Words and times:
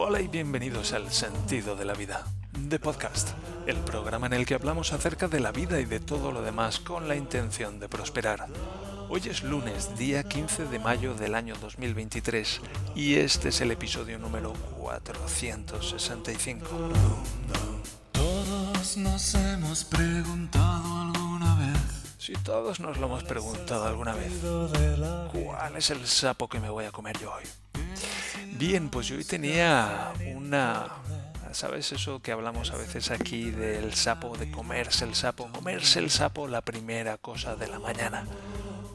Hola 0.00 0.20
y 0.20 0.28
bienvenidos 0.28 0.92
al 0.92 1.10
Sentido 1.10 1.74
de 1.74 1.84
la 1.84 1.92
Vida, 1.92 2.24
de 2.56 2.78
Podcast, 2.78 3.30
el 3.66 3.78
programa 3.78 4.28
en 4.28 4.32
el 4.34 4.46
que 4.46 4.54
hablamos 4.54 4.92
acerca 4.92 5.26
de 5.26 5.40
la 5.40 5.50
vida 5.50 5.80
y 5.80 5.86
de 5.86 5.98
todo 5.98 6.30
lo 6.30 6.40
demás 6.40 6.78
con 6.78 7.08
la 7.08 7.16
intención 7.16 7.80
de 7.80 7.88
prosperar. 7.88 8.46
Hoy 9.08 9.22
es 9.28 9.42
lunes, 9.42 9.98
día 9.98 10.22
15 10.22 10.66
de 10.66 10.78
mayo 10.78 11.14
del 11.14 11.34
año 11.34 11.56
2023, 11.60 12.60
y 12.94 13.16
este 13.16 13.48
es 13.48 13.60
el 13.60 13.72
episodio 13.72 14.20
número 14.20 14.52
465. 14.78 16.64
Todos 18.12 18.96
nos 18.98 19.34
hemos 19.34 19.84
preguntado 19.84 20.96
alguna 20.96 21.56
vez. 21.56 22.14
Si 22.18 22.34
todos 22.34 22.78
nos 22.78 22.98
lo 22.98 23.06
hemos 23.06 23.24
preguntado 23.24 23.86
alguna 23.86 24.14
vez, 24.14 24.32
¿cuál 25.32 25.76
es 25.76 25.90
el 25.90 26.06
sapo 26.06 26.48
que 26.48 26.60
me 26.60 26.70
voy 26.70 26.84
a 26.84 26.92
comer 26.92 27.18
yo 27.18 27.32
hoy? 27.32 27.42
Bien, 28.58 28.88
pues 28.88 29.06
yo 29.06 29.16
hoy 29.16 29.24
tenía 29.24 30.12
una... 30.34 30.88
¿Sabes 31.52 31.92
eso 31.92 32.20
que 32.20 32.32
hablamos 32.32 32.72
a 32.72 32.76
veces 32.76 33.12
aquí 33.12 33.52
del 33.52 33.94
sapo, 33.94 34.36
de 34.36 34.50
comerse 34.50 35.04
el 35.04 35.14
sapo? 35.14 35.48
Comerse 35.52 36.00
el 36.00 36.10
sapo 36.10 36.48
la 36.48 36.60
primera 36.60 37.18
cosa 37.18 37.54
de 37.54 37.68
la 37.68 37.78
mañana. 37.78 38.24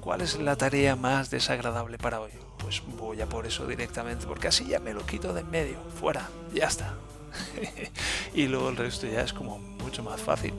¿Cuál 0.02 0.20
es 0.20 0.38
la 0.38 0.58
tarea 0.58 0.98
más 0.98 1.30
desagradable 1.30 1.98
para 1.98 2.20
hoy? 2.20 2.32
Pues 2.58 2.84
voy 2.98 3.22
a 3.22 3.26
por 3.26 3.46
eso 3.46 3.66
directamente, 3.66 4.28
porque 4.28 4.50
así 4.50 4.66
ya 4.66 4.80
me 4.80 4.94
lo 4.94 5.06
quito 5.06 5.34
de 5.34 5.42
en 5.42 5.50
medio, 5.50 5.78
fuera, 6.00 6.30
ya 6.54 6.68
está. 6.68 6.96
y 8.34 8.48
luego 8.48 8.68
el 8.68 8.76
resto 8.76 9.08
ya 9.08 9.22
es 9.22 9.32
como 9.32 9.60
mucho 9.60 10.04
más 10.04 10.22
fácil 10.22 10.54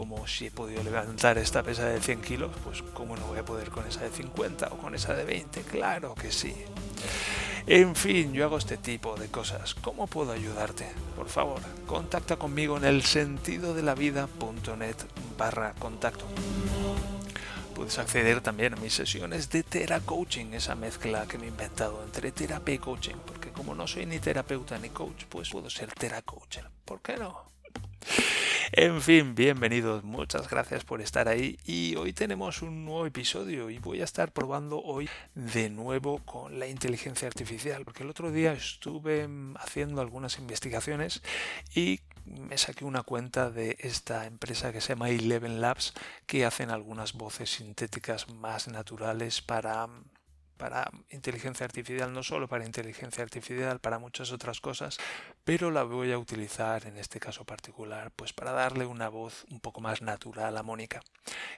como 0.00 0.26
si 0.26 0.46
he 0.46 0.50
podido 0.50 0.82
levantar 0.82 1.36
esta 1.36 1.62
pesa 1.62 1.84
de 1.84 2.00
100 2.00 2.22
kilos, 2.22 2.50
pues 2.64 2.82
cómo 2.94 3.16
no 3.16 3.26
voy 3.26 3.38
a 3.38 3.44
poder 3.44 3.68
con 3.68 3.86
esa 3.86 4.00
de 4.00 4.08
50 4.08 4.68
o 4.68 4.78
con 4.78 4.94
esa 4.94 5.12
de 5.12 5.24
20, 5.24 5.60
claro 5.60 6.14
que 6.14 6.32
sí. 6.32 6.54
En 7.66 7.94
fin, 7.94 8.32
yo 8.32 8.46
hago 8.46 8.56
este 8.56 8.78
tipo 8.78 9.14
de 9.16 9.28
cosas. 9.28 9.74
¿Cómo 9.74 10.06
puedo 10.06 10.32
ayudarte? 10.32 10.86
Por 11.14 11.28
favor, 11.28 11.60
contacta 11.86 12.36
conmigo 12.36 12.78
en 12.78 12.86
el 12.86 13.02
sentido 13.02 13.74
de 13.74 13.82
la 13.82 13.94
vida.net 13.94 14.96
barra 15.36 15.74
contacto. 15.74 16.24
Puedes 17.74 17.98
acceder 17.98 18.40
también 18.40 18.72
a 18.72 18.76
mis 18.76 18.94
sesiones 18.94 19.50
de 19.50 19.62
Tera 19.62 20.00
Coaching, 20.00 20.54
esa 20.54 20.76
mezcla 20.76 21.26
que 21.26 21.36
me 21.36 21.44
he 21.44 21.48
inventado 21.48 22.02
entre 22.04 22.32
terapia 22.32 22.74
y 22.74 22.78
coaching, 22.78 23.16
porque 23.26 23.50
como 23.50 23.74
no 23.74 23.86
soy 23.86 24.06
ni 24.06 24.18
terapeuta 24.18 24.78
ni 24.78 24.88
coach, 24.88 25.24
pues 25.28 25.50
puedo 25.50 25.68
ser 25.68 25.92
Tera 25.92 26.22
Coach. 26.22 26.60
¿Por 26.86 27.02
qué 27.02 27.18
no? 27.18 27.50
En 28.72 29.02
fin, 29.02 29.34
bienvenidos, 29.34 30.04
muchas 30.04 30.48
gracias 30.48 30.84
por 30.84 31.00
estar 31.00 31.26
ahí 31.26 31.58
y 31.64 31.96
hoy 31.96 32.12
tenemos 32.12 32.62
un 32.62 32.84
nuevo 32.84 33.04
episodio 33.04 33.68
y 33.68 33.80
voy 33.80 34.00
a 34.00 34.04
estar 34.04 34.30
probando 34.32 34.80
hoy 34.80 35.10
de 35.34 35.68
nuevo 35.70 36.20
con 36.24 36.60
la 36.60 36.68
inteligencia 36.68 37.26
artificial 37.26 37.84
porque 37.84 38.04
el 38.04 38.10
otro 38.10 38.30
día 38.30 38.52
estuve 38.52 39.28
haciendo 39.56 40.00
algunas 40.00 40.38
investigaciones 40.38 41.20
y 41.74 41.98
me 42.24 42.56
saqué 42.58 42.84
una 42.84 43.02
cuenta 43.02 43.50
de 43.50 43.76
esta 43.80 44.26
empresa 44.26 44.72
que 44.72 44.80
se 44.80 44.90
llama 44.90 45.10
Eleven 45.10 45.60
Labs 45.60 45.92
que 46.26 46.44
hacen 46.44 46.70
algunas 46.70 47.14
voces 47.14 47.50
sintéticas 47.50 48.32
más 48.32 48.68
naturales 48.68 49.42
para 49.42 49.88
para 50.60 50.90
inteligencia 51.08 51.64
artificial, 51.64 52.12
no 52.12 52.22
solo 52.22 52.46
para 52.46 52.66
inteligencia 52.66 53.24
artificial, 53.24 53.80
para 53.80 53.98
muchas 53.98 54.30
otras 54.30 54.60
cosas, 54.60 54.98
pero 55.42 55.70
la 55.70 55.84
voy 55.84 56.12
a 56.12 56.18
utilizar 56.18 56.86
en 56.86 56.98
este 56.98 57.18
caso 57.18 57.46
particular, 57.46 58.12
pues 58.14 58.34
para 58.34 58.52
darle 58.52 58.84
una 58.84 59.08
voz 59.08 59.46
un 59.50 59.60
poco 59.60 59.80
más 59.80 60.02
natural 60.02 60.58
a 60.58 60.62
Mónica. 60.62 61.00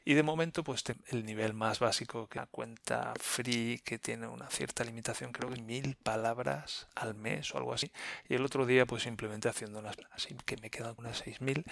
Y 0.04 0.14
de 0.14 0.22
momento, 0.22 0.62
pues 0.62 0.84
el 1.08 1.26
nivel 1.26 1.52
más 1.52 1.80
básico 1.80 2.28
que 2.28 2.38
la 2.38 2.46
cuenta 2.46 3.12
free, 3.18 3.80
que 3.84 3.98
tiene 3.98 4.28
una 4.28 4.48
cierta 4.50 4.84
limitación, 4.84 5.32
creo 5.32 5.50
que 5.50 5.60
mil 5.60 5.96
palabras 5.96 6.86
al 6.94 7.16
mes 7.16 7.52
o 7.54 7.58
algo 7.58 7.74
así. 7.74 7.90
Y 8.28 8.34
el 8.34 8.44
otro 8.44 8.66
día, 8.66 8.86
pues 8.86 9.02
simplemente 9.02 9.48
haciendo 9.48 9.80
unas, 9.80 9.96
así 10.12 10.36
que 10.46 10.56
me 10.58 10.70
quedan 10.70 10.94
unas 10.96 11.18
seis 11.18 11.40
mil. 11.40 11.64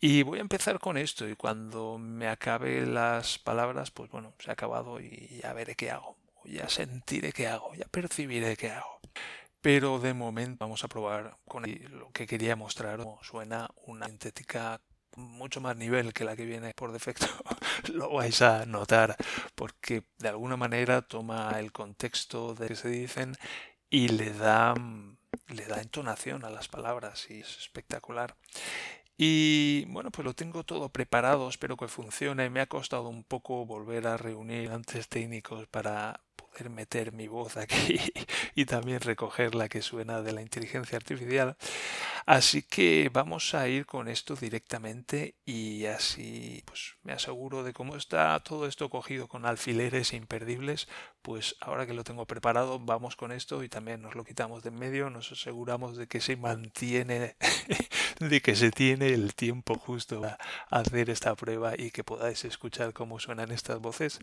Y 0.00 0.24
voy 0.24 0.38
a 0.38 0.42
empezar 0.42 0.80
con 0.80 0.96
esto 0.96 1.28
y 1.28 1.36
cuando 1.36 1.96
me 1.96 2.26
acabe 2.26 2.84
las 2.86 3.38
palabras, 3.38 3.92
pues 3.92 4.10
bueno, 4.10 4.34
se 4.40 4.50
ha 4.50 4.54
acabado 4.54 5.00
y 5.00 5.40
ya 5.42 5.52
veré 5.52 5.76
qué 5.76 5.92
hago 5.92 6.15
ya 6.46 6.68
sentiré 6.68 7.32
qué 7.32 7.48
hago, 7.48 7.74
ya 7.74 7.86
percibiré 7.86 8.56
qué 8.56 8.70
hago. 8.70 9.00
Pero 9.60 9.98
de 9.98 10.14
momento 10.14 10.64
vamos 10.64 10.84
a 10.84 10.88
probar 10.88 11.38
con 11.46 11.64
lo 11.90 12.10
que 12.12 12.26
quería 12.26 12.56
mostrar. 12.56 13.00
Suena 13.22 13.68
una 13.84 14.06
sintética 14.06 14.80
mucho 15.16 15.60
más 15.60 15.76
nivel 15.76 16.12
que 16.12 16.24
la 16.24 16.36
que 16.36 16.44
viene 16.44 16.72
por 16.74 16.92
defecto. 16.92 17.26
lo 17.92 18.10
vais 18.12 18.40
a 18.42 18.66
notar 18.66 19.16
porque 19.54 20.04
de 20.18 20.28
alguna 20.28 20.56
manera 20.56 21.02
toma 21.02 21.58
el 21.58 21.72
contexto 21.72 22.54
de 22.54 22.68
que 22.68 22.76
se 22.76 22.88
dicen 22.88 23.36
y 23.90 24.08
le 24.08 24.32
da 24.32 24.74
le 25.48 25.66
da 25.66 25.80
entonación 25.80 26.44
a 26.44 26.50
las 26.50 26.68
palabras 26.68 27.30
y 27.30 27.40
es 27.40 27.58
espectacular. 27.58 28.36
Y 29.16 29.86
bueno, 29.86 30.10
pues 30.10 30.24
lo 30.24 30.34
tengo 30.34 30.64
todo 30.64 30.90
preparado, 30.90 31.48
espero 31.48 31.76
que 31.76 31.88
funcione. 31.88 32.50
Me 32.50 32.60
ha 32.60 32.66
costado 32.66 33.08
un 33.08 33.24
poco 33.24 33.64
volver 33.64 34.06
a 34.06 34.16
reunir 34.16 34.70
antes 34.70 35.08
técnicos 35.08 35.66
para 35.68 36.20
meter 36.70 37.12
mi 37.12 37.28
voz 37.28 37.56
aquí 37.56 37.98
y 38.54 38.64
también 38.66 39.00
recoger 39.00 39.54
la 39.54 39.68
que 39.68 39.82
suena 39.82 40.22
de 40.22 40.32
la 40.32 40.42
inteligencia 40.42 40.96
artificial. 40.96 41.56
Así 42.26 42.62
que 42.62 43.08
vamos 43.12 43.54
a 43.54 43.68
ir 43.68 43.86
con 43.86 44.08
esto 44.08 44.34
directamente 44.34 45.36
y 45.44 45.86
así 45.86 46.62
pues 46.66 46.96
me 47.02 47.12
aseguro 47.12 47.62
de 47.62 47.72
cómo 47.72 47.96
está 47.96 48.38
todo 48.40 48.66
esto 48.66 48.90
cogido 48.90 49.28
con 49.28 49.46
alfileres 49.46 50.12
imperdibles, 50.12 50.88
pues 51.22 51.56
ahora 51.60 51.86
que 51.86 51.94
lo 51.94 52.04
tengo 52.04 52.26
preparado 52.26 52.78
vamos 52.80 53.16
con 53.16 53.32
esto 53.32 53.62
y 53.62 53.68
también 53.68 54.02
nos 54.02 54.14
lo 54.14 54.24
quitamos 54.24 54.62
de 54.62 54.66
en 54.66 54.74
medio, 54.74 55.10
nos 55.10 55.30
aseguramos 55.32 55.96
de 55.96 56.08
que 56.08 56.20
se 56.20 56.36
mantiene 56.36 57.36
de 58.20 58.40
que 58.40 58.56
se 58.56 58.70
tiene 58.70 59.08
el 59.08 59.34
tiempo 59.34 59.76
justo 59.76 60.20
para 60.20 60.38
hacer 60.70 61.10
esta 61.10 61.34
prueba 61.34 61.74
y 61.76 61.90
que 61.90 62.04
podáis 62.04 62.44
escuchar 62.44 62.92
cómo 62.92 63.18
suenan 63.20 63.52
estas 63.52 63.80
voces 63.80 64.18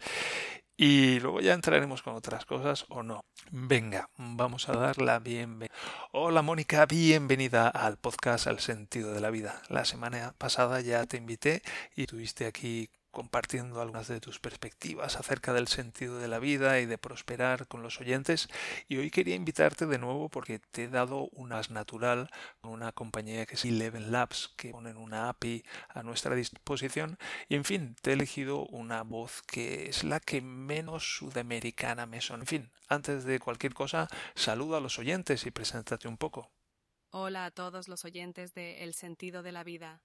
y 0.75 1.19
luego 1.19 1.39
ya 1.39 1.53
entraremos 1.53 2.01
con 2.01 2.15
otras 2.15 2.45
cosas 2.45 2.85
o 2.89 3.03
no. 3.03 3.25
Venga, 3.51 4.09
vamos 4.17 4.69
a 4.69 4.73
dar 4.73 5.01
la 5.01 5.19
bienvenida. 5.19 5.73
Hola 6.11 6.41
Mónica, 6.41 6.85
bienvenida 6.85 7.67
al 7.69 7.97
podcast 7.97 8.47
Al 8.47 8.59
Sentido 8.59 9.13
de 9.13 9.21
la 9.21 9.29
Vida. 9.29 9.61
La 9.69 9.85
semana 9.85 10.33
pasada 10.37 10.81
ya 10.81 11.05
te 11.05 11.17
invité 11.17 11.61
y 11.95 12.01
estuviste 12.01 12.47
aquí 12.47 12.89
compartiendo 13.13 13.79
algunas 13.79 14.07
de 14.07 14.19
tus 14.19 14.39
perspectivas 14.39 15.15
acerca 15.15 15.53
del 15.53 15.67
sentido 15.67 16.17
de 16.17 16.27
la 16.27 16.39
vida 16.39 16.79
y 16.79 16.87
de 16.87 16.97
prosperar 16.97 17.67
con 17.67 17.83
los 17.83 18.01
oyentes. 18.01 18.49
Y 18.89 18.97
hoy 18.97 19.11
quería 19.11 19.35
invitarte 19.35 19.85
de 19.85 19.99
nuevo 19.99 20.29
porque 20.29 20.59
te 20.59 20.85
he 20.85 20.87
dado 20.89 21.29
unas 21.31 21.69
natural 21.69 22.29
con 22.59 22.71
una 22.71 22.91
compañía 22.91 23.45
que 23.45 23.53
es 23.53 23.63
Eleven 23.65 24.11
Labs, 24.11 24.53
que 24.57 24.71
ponen 24.71 24.97
una 24.97 25.29
API 25.29 25.63
a 25.89 26.01
nuestra 26.01 26.35
disposición. 26.35 27.17
Y 27.47 27.55
en 27.55 27.63
fin, 27.63 27.95
te 28.01 28.09
he 28.09 28.13
elegido 28.13 28.65
una 28.65 29.03
voz 29.03 29.43
que 29.43 29.87
es 29.89 30.03
la 30.03 30.19
que 30.19 30.41
menos 30.41 31.17
sudamericana 31.17 32.07
me 32.07 32.19
son. 32.19 32.41
En 32.41 32.47
fin, 32.47 32.71
antes 32.89 33.25
de 33.25 33.39
cualquier 33.39 33.75
cosa, 33.75 34.07
saludo 34.33 34.75
a 34.75 34.81
los 34.81 34.97
oyentes 34.97 35.45
y 35.45 35.51
preséntate 35.51 36.07
un 36.07 36.17
poco. 36.17 36.51
Hola 37.11 37.45
a 37.45 37.51
todos 37.51 37.87
los 37.87 38.05
oyentes 38.05 38.55
de 38.55 38.83
El 38.83 38.95
sentido 38.95 39.43
de 39.43 39.51
la 39.51 39.63
vida. 39.63 40.01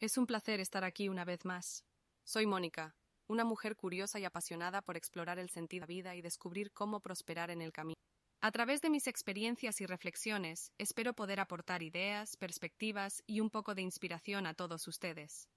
Es 0.00 0.18
un 0.18 0.26
placer 0.26 0.58
estar 0.58 0.82
aquí 0.82 1.08
una 1.08 1.24
vez 1.24 1.44
más. 1.44 1.84
Soy 2.30 2.44
Mónica, 2.44 2.94
una 3.26 3.42
mujer 3.42 3.74
curiosa 3.74 4.20
y 4.20 4.26
apasionada 4.26 4.82
por 4.82 4.98
explorar 4.98 5.38
el 5.38 5.48
sentido 5.48 5.86
de 5.86 5.94
la 5.94 5.94
vida 5.94 6.14
y 6.14 6.20
descubrir 6.20 6.72
cómo 6.74 7.00
prosperar 7.00 7.50
en 7.50 7.62
el 7.62 7.72
camino. 7.72 7.96
A 8.42 8.52
través 8.52 8.82
de 8.82 8.90
mis 8.90 9.06
experiencias 9.06 9.80
y 9.80 9.86
reflexiones, 9.86 10.70
espero 10.76 11.14
poder 11.14 11.40
aportar 11.40 11.82
ideas, 11.82 12.36
perspectivas 12.36 13.22
y 13.26 13.40
un 13.40 13.48
poco 13.48 13.74
de 13.74 13.80
inspiración 13.80 14.46
a 14.46 14.52
todos 14.52 14.86
ustedes. 14.88 15.48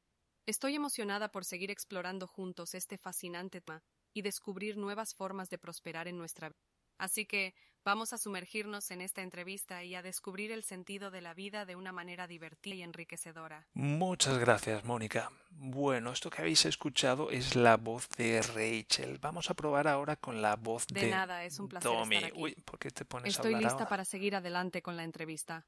Estoy 0.45 0.75
emocionada 0.75 1.29
por 1.29 1.43
seguir 1.43 1.71
explorando 1.71 2.25
juntos 2.25 2.73
este 2.73 2.97
fascinante 2.97 3.59
tema 3.59 3.83
y 4.13 4.21
descubrir 4.21 4.77
nuevas 4.77 5.13
formas 5.13 5.49
de 5.49 5.57
prosperar 5.57 6.07
en 6.07 6.17
nuestra 6.17 6.47
vida. 6.47 6.63
Así 6.97 7.25
que 7.25 7.53
vamos 7.83 8.13
a 8.13 8.17
sumergirnos 8.17 8.91
en 8.91 9.01
esta 9.01 9.21
entrevista 9.21 9.83
y 9.83 9.95
a 9.95 10.01
descubrir 10.01 10.51
el 10.51 10.63
sentido 10.63 11.11
de 11.11 11.21
la 11.21 11.33
vida 11.33 11.65
de 11.65 11.75
una 11.75 11.91
manera 11.91 12.27
divertida 12.27 12.75
y 12.75 12.81
enriquecedora. 12.83 13.67
Muchas 13.73 14.37
gracias, 14.37 14.83
Mónica. 14.85 15.31
Bueno, 15.51 16.11
esto 16.11 16.29
que 16.29 16.41
habéis 16.41 16.65
escuchado 16.65 17.29
es 17.31 17.55
la 17.55 17.77
voz 17.77 18.07
de 18.17 18.41
Rachel. 18.41 19.17
Vamos 19.19 19.49
a 19.49 19.53
probar 19.53 19.87
ahora 19.87 20.15
con 20.15 20.41
la 20.41 20.55
voz 20.55 20.87
de, 20.87 21.01
de 21.01 21.09
nada, 21.11 21.43
es 21.43 21.59
un 21.59 21.67
placer 21.67 21.91
estar 21.91 22.23
aquí. 22.25 22.41
Uy, 22.41 22.55
¿por 22.65 22.79
qué 22.79 22.89
te 22.91 23.05
pones 23.05 23.29
Estoy 23.29 23.53
a 23.53 23.57
hablar 23.57 23.71
lista 23.71 23.83
ahora? 23.83 23.89
para 23.89 24.05
seguir 24.05 24.35
adelante 24.35 24.81
con 24.81 24.95
la 24.97 25.03
entrevista. 25.03 25.65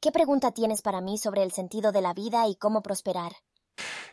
¿Qué 0.00 0.12
pregunta 0.12 0.52
tienes 0.52 0.82
para 0.82 1.00
mí 1.00 1.16
sobre 1.16 1.42
el 1.42 1.52
sentido 1.52 1.90
de 1.92 2.02
la 2.02 2.12
vida 2.12 2.46
y 2.48 2.56
cómo 2.56 2.82
prosperar? 2.82 3.32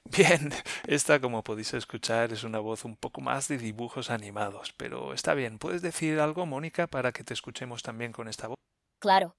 Bien, 0.17 0.51
esta 0.87 1.21
como 1.21 1.43
podéis 1.43 1.73
escuchar 1.73 2.33
es 2.33 2.43
una 2.43 2.59
voz 2.59 2.85
un 2.85 2.95
poco 2.95 3.21
más 3.21 3.47
de 3.47 3.57
dibujos 3.57 4.09
animados, 4.09 4.73
pero 4.75 5.13
está 5.13 5.33
bien. 5.33 5.57
¿Puedes 5.57 5.81
decir 5.81 6.19
algo, 6.19 6.45
Mónica, 6.45 6.87
para 6.87 7.11
que 7.11 7.23
te 7.23 7.33
escuchemos 7.33 7.81
también 7.81 8.11
con 8.11 8.27
esta 8.27 8.47
voz? 8.47 8.57
Claro. 8.99 9.35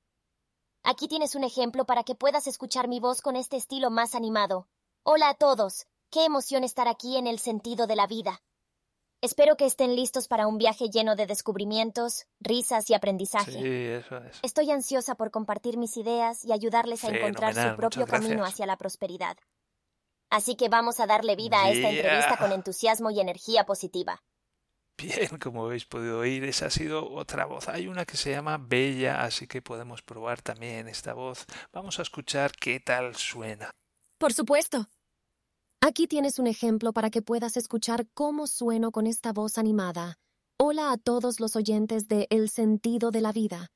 Aquí 0.84 1.08
tienes 1.08 1.34
un 1.34 1.44
ejemplo 1.44 1.84
para 1.84 2.04
que 2.04 2.14
puedas 2.14 2.46
escuchar 2.46 2.88
mi 2.88 3.00
voz 3.00 3.20
con 3.20 3.36
este 3.36 3.56
estilo 3.56 3.90
más 3.90 4.14
animado. 4.14 4.66
Hola 5.04 5.30
a 5.30 5.34
todos. 5.34 5.86
Qué 6.10 6.24
emoción 6.24 6.64
estar 6.64 6.88
aquí 6.88 7.16
en 7.16 7.26
el 7.26 7.38
sentido 7.38 7.86
de 7.86 7.96
la 7.96 8.06
vida. 8.06 8.40
Espero 9.22 9.56
que 9.56 9.66
estén 9.66 9.94
listos 9.94 10.26
para 10.26 10.48
un 10.48 10.58
viaje 10.58 10.90
lleno 10.90 11.14
de 11.14 11.26
descubrimientos, 11.26 12.26
risas 12.40 12.90
y 12.90 12.94
aprendizaje. 12.94 13.52
Sí, 13.52 13.68
eso 13.68 14.18
es. 14.18 14.40
Estoy 14.42 14.72
ansiosa 14.72 15.14
por 15.14 15.30
compartir 15.30 15.76
mis 15.76 15.96
ideas 15.96 16.44
y 16.44 16.52
ayudarles 16.52 17.04
a 17.04 17.10
encontrar 17.10 17.54
su 17.54 17.76
propio 17.76 18.06
camino 18.06 18.44
hacia 18.44 18.66
la 18.66 18.76
prosperidad. 18.76 19.36
Así 20.32 20.56
que 20.56 20.68
vamos 20.70 20.98
a 20.98 21.06
darle 21.06 21.36
vida 21.36 21.62
a 21.62 21.70
esta 21.70 21.90
entrevista 21.90 22.38
con 22.38 22.52
entusiasmo 22.52 23.10
y 23.10 23.20
energía 23.20 23.64
positiva. 23.66 24.18
Bien, 24.96 25.38
como 25.38 25.66
habéis 25.66 25.84
podido 25.84 26.20
oír, 26.20 26.44
esa 26.44 26.66
ha 26.66 26.70
sido 26.70 27.10
otra 27.12 27.44
voz. 27.44 27.68
Hay 27.68 27.86
una 27.88 28.04
que 28.06 28.16
se 28.16 28.30
llama 28.30 28.56
Bella, 28.58 29.22
así 29.24 29.46
que 29.46 29.60
podemos 29.60 30.00
probar 30.02 30.40
también 30.40 30.88
esta 30.88 31.12
voz. 31.12 31.44
Vamos 31.72 31.98
a 31.98 32.02
escuchar 32.02 32.52
qué 32.52 32.80
tal 32.80 33.14
suena. 33.16 33.70
Por 34.18 34.32
supuesto. 34.32 34.86
Aquí 35.82 36.06
tienes 36.06 36.38
un 36.38 36.46
ejemplo 36.46 36.92
para 36.92 37.10
que 37.10 37.20
puedas 37.22 37.56
escuchar 37.56 38.06
cómo 38.14 38.46
sueno 38.46 38.90
con 38.92 39.06
esta 39.06 39.32
voz 39.32 39.58
animada. 39.58 40.14
Hola 40.58 40.92
a 40.92 40.96
todos 40.96 41.40
los 41.40 41.56
oyentes 41.56 42.06
de 42.08 42.26
El 42.30 42.48
sentido 42.48 43.10
de 43.10 43.20
la 43.20 43.32
vida. 43.32 43.66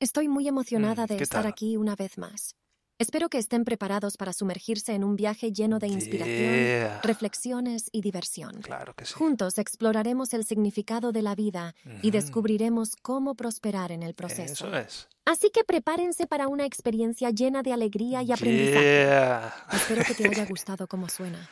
Estoy 0.00 0.28
muy 0.28 0.48
emocionada 0.48 1.04
Mm, 1.04 1.08
de 1.08 1.16
¿qué 1.18 1.22
estar 1.24 1.42
tal? 1.42 1.52
aquí 1.52 1.76
una 1.76 1.94
vez 1.94 2.16
más. 2.18 2.56
Espero 2.96 3.28
que 3.28 3.38
estén 3.38 3.64
preparados 3.64 4.16
para 4.16 4.32
sumergirse 4.32 4.94
en 4.94 5.02
un 5.02 5.16
viaje 5.16 5.52
lleno 5.52 5.80
de 5.80 5.88
inspiración, 5.88 6.54
Yeah. 6.54 7.00
reflexiones 7.02 7.88
y 7.90 8.02
diversión. 8.02 8.62
Claro 8.62 8.94
que 8.94 9.04
sí. 9.04 9.14
Juntos 9.14 9.58
exploraremos 9.58 10.32
el 10.32 10.44
significado 10.44 11.10
de 11.10 11.22
la 11.22 11.34
vida 11.34 11.74
y 12.02 12.12
descubriremos 12.12 12.94
cómo 13.02 13.34
prosperar 13.34 13.90
en 13.90 14.04
el 14.04 14.14
proceso. 14.14 14.68
Eso 14.68 14.76
es. 14.76 15.08
Así 15.24 15.50
que 15.50 15.64
prepárense 15.64 16.28
para 16.28 16.46
una 16.46 16.66
experiencia 16.66 17.30
llena 17.30 17.62
de 17.64 17.72
alegría 17.72 18.22
y 18.22 18.30
aprendizaje. 18.30 18.80
Yeah. 19.04 19.54
Espero 19.72 20.04
que 20.04 20.14
te 20.14 20.28
haya 20.28 20.46
gustado 20.48 20.86
cómo 20.86 21.08
suena. 21.08 21.50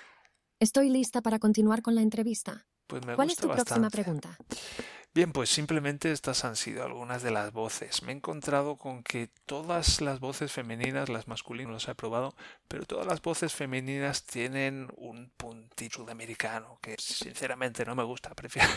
Estoy 0.61 0.91
lista 0.91 1.23
para 1.23 1.41
continuar 1.41 1.83
con 1.83 1.97
la 1.97 2.03
entrevista. 2.03 2.67
Pues 2.87 3.05
me 3.05 3.17
¿Cuál 3.17 3.31
es 3.31 3.37
tu 3.37 3.49
próxima 3.49 3.91
pregunta? 3.91 4.39
Bien, 5.15 5.31
pues 5.31 5.51
simplemente 5.51 6.11
estas 6.11 6.43
han 6.47 6.57
sido 6.57 6.85
algunas 6.85 7.23
de 7.23 7.31
las 7.31 7.53
voces. 7.53 8.03
Me 8.03 8.13
he 8.13 8.15
encontrado 8.15 8.77
con 8.77 9.03
que 9.03 9.29
todas 9.45 10.01
las 10.01 10.21
voces 10.21 10.51
femeninas, 10.51 11.11
las 11.11 11.29
masculinas 11.29 11.71
las 11.71 11.89
he 11.89 11.95
probado, 11.95 12.35
pero 12.67 12.87
todas 12.87 13.07
las 13.07 13.21
voces 13.21 13.53
femeninas 13.53 14.25
tienen 14.25 14.89
un 14.97 15.31
puntito 15.37 15.97
sudamericano 15.99 16.79
que 16.81 16.97
sinceramente 16.99 17.85
no 17.85 17.95
me 17.95 18.05
gusta. 18.05 18.31
Prefiero, 18.35 18.69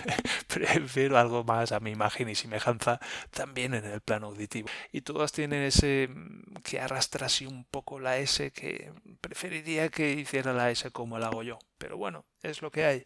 prefiero 0.50 1.18
algo 1.18 1.46
más 1.46 1.72
a 1.72 1.80
mi 1.80 1.92
imagen 1.92 2.28
y 2.28 2.36
semejanza 2.36 3.00
también 3.31 3.74
en 3.74 3.86
el 3.86 4.02
plano 4.02 4.28
auditivo. 4.28 4.68
Y 4.92 5.02
todas 5.02 5.31
tienen 5.31 5.62
ese 5.62 6.10
mm, 6.10 6.56
que 6.64 6.81
arrastra 6.81 7.28
así 7.28 7.46
un 7.46 7.64
poco 7.64 8.00
la 8.02 8.18
S 8.18 8.52
que 8.52 8.92
preferiría 9.22 9.88
que 9.88 10.12
hiciera 10.12 10.52
la 10.52 10.70
S 10.70 10.92
como 10.92 11.18
la 11.18 11.28
hago 11.28 11.44
yo. 11.44 11.60
Pero 11.77 11.98
bueno, 11.98 12.25
es 12.42 12.62
lo 12.62 12.72
que 12.72 12.86
hay. 12.86 13.04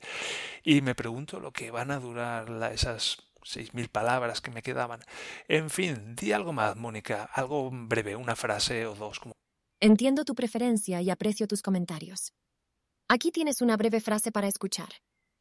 Y 0.63 0.81
me 0.81 0.95
pregunto 0.95 1.39
lo 1.39 1.51
que 1.51 1.71
van 1.71 1.91
a 1.91 1.99
durar 1.99 2.49
la- 2.49 2.71
esas 2.73 3.17
6.000 3.43 3.89
palabras 3.89 4.41
que 4.41 4.51
me 4.51 4.61
quedaban. 4.61 4.99
En 5.47 5.69
fin, 5.69 6.15
di 6.15 6.31
algo 6.33 6.53
más, 6.53 6.75
Mónica, 6.75 7.23
algo 7.33 7.69
breve, 7.71 8.15
una 8.15 8.35
frase 8.35 8.85
o 8.85 8.95
dos. 8.95 9.19
Como... 9.19 9.33
Entiendo 9.79 10.25
tu 10.25 10.35
preferencia 10.35 11.01
y 11.01 11.09
aprecio 11.09 11.47
tus 11.47 11.61
comentarios. 11.61 12.33
Aquí 13.07 13.31
tienes 13.31 13.61
una 13.61 13.75
breve 13.77 14.01
frase 14.01 14.31
para 14.31 14.47
escuchar. 14.47 14.89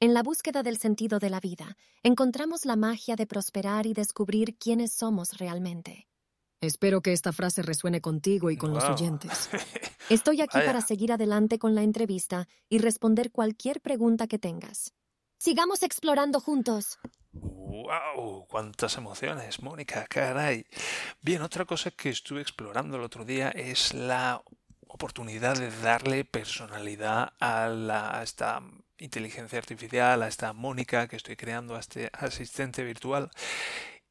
En 0.00 0.14
la 0.14 0.22
búsqueda 0.22 0.62
del 0.62 0.78
sentido 0.78 1.19
de 1.19 1.28
la 1.28 1.40
vida, 1.40 1.76
encontramos 2.04 2.64
la 2.64 2.76
magia 2.76 3.16
de 3.16 3.26
prosperar 3.26 3.84
y 3.86 3.94
descubrir 3.94 4.56
quiénes 4.56 4.92
somos 4.92 5.36
realmente. 5.38 6.06
Espero 6.60 7.02
que 7.02 7.12
esta 7.12 7.32
frase 7.32 7.62
resuene 7.62 8.00
contigo 8.00 8.50
y 8.50 8.56
con 8.56 8.72
los 8.75 8.84
Wow. 8.84 8.94
oyentes. 8.94 9.49
Estoy 10.10 10.40
aquí 10.40 10.58
Vaya. 10.58 10.66
para 10.66 10.81
seguir 10.81 11.12
adelante 11.12 11.58
con 11.58 11.75
la 11.75 11.82
entrevista 11.82 12.49
y 12.69 12.78
responder 12.78 13.31
cualquier 13.31 13.81
pregunta 13.81 14.26
que 14.26 14.38
tengas. 14.38 14.93
Sigamos 15.38 15.84
explorando 15.84 16.40
juntos. 16.40 16.99
¡Wow! 17.32 18.46
¡Cuántas 18.49 18.96
emociones, 18.96 19.62
Mónica! 19.62 20.06
¡Caray! 20.08 20.66
Bien, 21.22 21.43
otra 21.43 21.64
cosa 21.64 21.93
que 21.93 22.08
estuve 22.08 22.40
explorando 22.40 22.96
el 22.96 23.05
otro 23.05 23.25
día 23.25 23.50
es 23.50 23.94
la 23.94 24.43
oportunidad 24.88 25.56
de 25.56 25.70
darle 25.70 26.25
personalidad 26.25 27.34
a, 27.38 27.69
la, 27.69 28.19
a 28.19 28.22
esta 28.25 28.60
inteligencia 28.99 29.58
artificial, 29.58 30.22
a 30.25 30.28
esta 30.28 30.52
Mónica 30.55 31.06
que 31.06 31.14
estoy 31.16 31.37
creando, 31.37 31.76
a 31.76 31.81
este 31.81 32.10
asistente 32.14 32.82
virtual. 32.82 33.31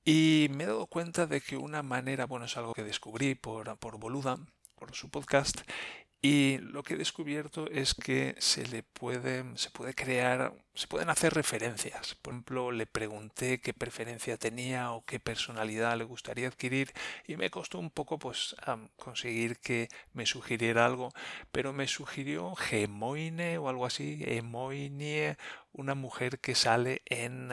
Y 0.09 0.47
me 0.51 0.63
he 0.63 0.67
dado 0.67 0.87
cuenta 0.87 1.27
de 1.27 1.41
que 1.41 1.57
una 1.57 1.83
manera, 1.83 2.27
bueno, 2.27 2.45
es 2.45 2.55
algo 2.55 2.73
que 2.73 2.81
descubrí 2.81 3.35
por, 3.35 3.77
por 3.77 3.99
Boluda, 3.99 4.37
por 4.75 4.95
su 4.95 5.09
podcast, 5.09 5.69
y 6.19 6.57
lo 6.57 6.81
que 6.81 6.95
he 6.95 6.97
descubierto 6.97 7.69
es 7.69 7.93
que 7.93 8.35
se 8.39 8.65
le 8.65 8.81
puede, 8.81 9.45
se 9.55 9.69
puede 9.69 9.93
crear, 9.93 10.53
se 10.73 10.87
pueden 10.87 11.09
hacer 11.09 11.33
referencias. 11.35 12.15
Por 12.15 12.33
ejemplo, 12.33 12.71
le 12.71 12.87
pregunté 12.87 13.61
qué 13.61 13.71
preferencia 13.73 14.35
tenía 14.37 14.91
o 14.93 15.05
qué 15.05 15.19
personalidad 15.19 15.95
le 15.95 16.05
gustaría 16.05 16.47
adquirir 16.47 16.91
y 17.27 17.37
me 17.37 17.51
costó 17.51 17.77
un 17.77 17.91
poco 17.91 18.17
pues 18.17 18.55
conseguir 18.95 19.59
que 19.59 19.89
me 20.13 20.25
sugiriera 20.25 20.87
algo, 20.87 21.13
pero 21.51 21.71
me 21.71 21.87
sugirió 21.87 22.55
Gemoine 22.55 23.59
o 23.59 23.69
algo 23.69 23.85
así, 23.85 24.23
Emoinie, 24.25 25.37
una 25.71 25.93
mujer 25.93 26.39
que 26.39 26.55
sale 26.55 27.03
en 27.05 27.51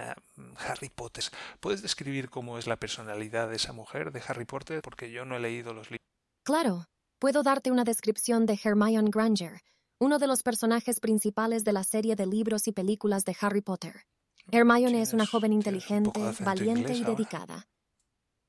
Harry 0.56 0.88
Potter. 0.88 1.25
¿Puedes 1.60 1.82
describir 1.82 2.31
cómo 2.31 2.58
es 2.58 2.67
la 2.67 2.76
personalidad 2.76 3.50
de 3.50 3.56
esa 3.56 3.75
mujer 3.75 4.10
de 4.10 4.22
Harry 4.26 4.46
Potter? 4.46 4.81
Porque 4.81 5.10
yo 5.10 5.26
no 5.26 5.37
he 5.37 5.40
leído 5.40 5.75
los 5.75 5.90
libros. 5.90 6.00
Claro, 6.44 6.87
puedo 7.19 7.43
darte 7.43 7.70
una 7.70 7.84
descripción 7.84 8.46
de 8.46 8.58
Hermione 8.62 9.11
Granger, 9.11 9.61
uno 9.99 10.19
de 10.19 10.26
los 10.26 10.43
personajes 10.43 11.00
principales 11.00 11.64
de 11.64 11.72
la 11.72 11.84
serie 11.84 12.16
de 12.16 12.26
libros 12.26 12.69
y 12.69 12.72
películas 12.72 13.25
de 13.25 13.37
Harry 13.40 13.62
Potter. 13.62 14.06
Hermione 14.50 15.00
es 15.00 15.12
una 15.14 15.26
joven 15.26 15.52
un 15.52 15.58
inteligente, 15.58 16.20
valiente 16.40 16.93
y 16.94 17.02
ahora. 17.02 17.11
dedicada. 17.11 17.69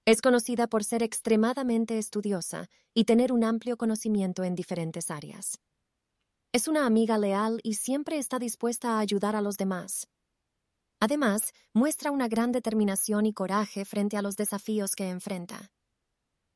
Es 0.06 0.21
conocida 0.21 0.67
por 0.67 0.83
ser 0.83 1.01
extremadamente 1.01 1.97
estudiosa 1.97 2.69
y 2.94 3.06
tener 3.06 3.31
un 3.31 3.44
amplio 3.44 3.77
conocimiento 3.77 4.44
en 4.44 4.56
diferentes 4.56 5.09
áreas. 5.09 5.59
Es 6.51 6.68
una 6.68 6.85
amiga 6.85 7.18
leal 7.18 7.59
y 7.63 7.73
siempre 7.73 8.18
está 8.18 8.39
dispuesta 8.39 8.94
a 8.94 9.00
ayudar 9.00 9.35
a 9.35 9.41
los 9.41 9.57
demás. 9.57 10.07
Además, 11.00 11.53
muestra 11.73 12.11
una 12.11 12.27
gran 12.27 12.51
determinación 12.51 13.25
y 13.25 13.33
coraje 13.33 13.83
frente 13.83 14.15
a 14.18 14.21
los 14.21 14.35
desafíos 14.35 14.95
que 14.95 15.09
enfrenta. 15.09 15.71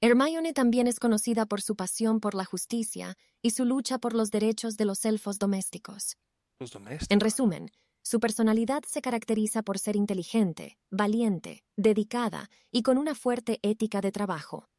Hermione 0.02 0.54
también 0.54 0.88
es 0.88 0.98
conocida 0.98 1.46
por 1.46 1.62
su 1.62 1.76
pasión 1.76 2.22
por 2.22 2.34
la 2.34 2.46
justicia 2.46 3.18
y 3.42 3.50
su 3.50 3.66
lucha 3.66 3.98
por 3.98 4.14
los 4.14 4.32
derechos 4.32 4.78
de 4.78 4.86
los 4.86 5.04
elfos 5.04 5.40
domésticos. 5.40 6.16
Los 6.58 6.72
domésticos. 6.72 7.08
En 7.10 7.20
resumen, 7.20 7.72
su 8.02 8.22
personalidad 8.22 8.84
se 8.88 9.02
caracteriza 9.02 9.62
por 9.62 9.78
ser 9.78 9.98
inteligente, 9.98 10.78
valiente, 10.90 11.66
dedicada 11.76 12.50
y 12.72 12.82
con 12.82 12.98
una 12.98 13.14
fuerte 13.14 13.60
ética 13.62 14.00
de 14.00 14.14
trabajo. 14.14 14.70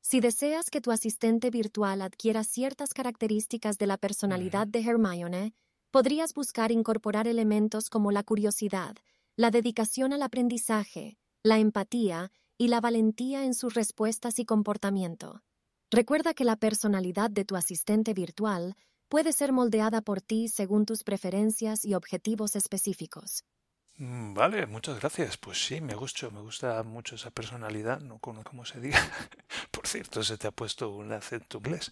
Si 0.00 0.20
deseas 0.20 0.70
que 0.70 0.80
tu 0.80 0.92
asistente 0.92 1.50
virtual 1.50 2.00
adquiera 2.00 2.44
ciertas 2.44 2.94
características 2.94 3.78
de 3.78 3.88
la 3.88 3.98
personalidad 3.98 4.68
de 4.68 4.80
Hermione, 4.80 5.54
podrías 5.90 6.34
buscar 6.34 6.70
incorporar 6.70 7.26
elementos 7.26 7.90
como 7.90 8.12
la 8.12 8.22
curiosidad, 8.22 8.94
la 9.34 9.50
dedicación 9.50 10.12
al 10.12 10.22
aprendizaje, 10.22 11.18
la 11.42 11.58
empatía 11.58 12.30
y 12.58 12.68
la 12.68 12.80
valentía 12.80 13.44
en 13.44 13.54
sus 13.54 13.74
respuestas 13.74 14.38
y 14.38 14.44
comportamiento. 14.44 15.42
Recuerda 15.90 16.34
que 16.34 16.44
la 16.44 16.56
personalidad 16.56 17.30
de 17.30 17.44
tu 17.44 17.56
asistente 17.56 18.12
virtual 18.14 18.76
puede 19.08 19.32
ser 19.32 19.52
moldeada 19.52 20.02
por 20.02 20.20
ti 20.20 20.48
según 20.48 20.84
tus 20.86 21.04
preferencias 21.04 21.84
y 21.84 21.94
objetivos 21.94 22.56
específicos. 22.56 23.44
Mm, 23.98 24.34
Vale, 24.34 24.66
muchas 24.66 25.00
gracias. 25.00 25.36
Pues 25.38 25.64
sí, 25.64 25.80
me 25.80 25.94
gusta, 25.94 26.28
me 26.30 26.40
gusta 26.40 26.82
mucho 26.82 27.14
esa 27.14 27.30
personalidad, 27.30 28.00
no 28.00 28.18
conozco 28.18 28.50
cómo 28.50 28.64
se 28.64 28.80
diga. 28.80 28.98
Por 29.70 29.86
cierto, 29.86 30.22
se 30.22 30.36
te 30.38 30.46
ha 30.46 30.50
puesto 30.50 30.90
un 30.90 31.12
acento 31.12 31.58
inglés. 31.58 31.90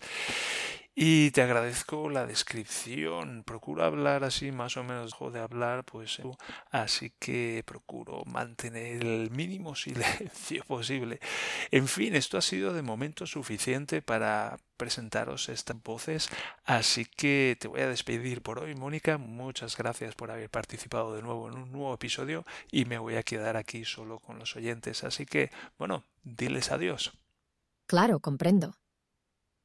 Y 0.96 1.32
te 1.32 1.42
agradezco 1.42 2.08
la 2.08 2.24
descripción. 2.24 3.42
Procuro 3.42 3.82
hablar 3.82 4.22
así, 4.22 4.52
más 4.52 4.76
o 4.76 4.84
menos 4.84 5.10
dejo 5.10 5.32
de 5.32 5.40
hablar, 5.40 5.84
pues 5.84 6.20
así 6.70 7.12
que 7.18 7.64
procuro 7.66 8.24
mantener 8.26 9.04
el 9.04 9.30
mínimo 9.32 9.74
silencio 9.74 10.62
posible. 10.64 11.18
En 11.72 11.88
fin, 11.88 12.14
esto 12.14 12.38
ha 12.38 12.42
sido 12.42 12.72
de 12.72 12.82
momento 12.82 13.26
suficiente 13.26 14.02
para 14.02 14.56
presentaros 14.76 15.48
estas 15.48 15.82
voces, 15.82 16.28
así 16.64 17.04
que 17.04 17.56
te 17.58 17.66
voy 17.66 17.80
a 17.80 17.88
despedir 17.88 18.40
por 18.42 18.60
hoy, 18.60 18.76
Mónica. 18.76 19.18
Muchas 19.18 19.76
gracias 19.76 20.14
por 20.14 20.30
haber 20.30 20.48
participado 20.48 21.14
de 21.16 21.22
nuevo 21.22 21.48
en 21.48 21.58
un 21.58 21.72
nuevo 21.72 21.92
episodio 21.92 22.44
y 22.70 22.84
me 22.84 22.98
voy 22.98 23.16
a 23.16 23.24
quedar 23.24 23.56
aquí 23.56 23.84
solo 23.84 24.20
con 24.20 24.38
los 24.38 24.54
oyentes, 24.54 25.02
así 25.02 25.26
que, 25.26 25.50
bueno, 25.76 26.04
diles 26.22 26.70
adiós. 26.70 27.18
Claro, 27.86 28.20
comprendo. 28.20 28.76